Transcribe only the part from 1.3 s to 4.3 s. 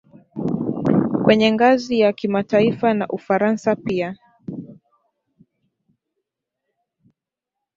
ngazi ya kimataifa na Ufaransa pia